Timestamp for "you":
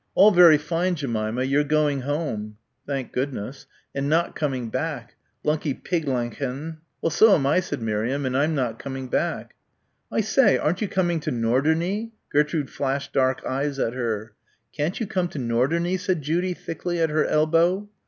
10.81-10.87, 14.99-15.05